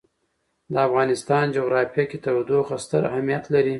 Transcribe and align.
د 0.71 0.75
افغانستان 0.87 1.45
جغرافیه 1.55 2.05
کې 2.09 2.17
تودوخه 2.23 2.75
ستر 2.85 3.01
اهمیت 3.11 3.43
لري. 3.53 3.69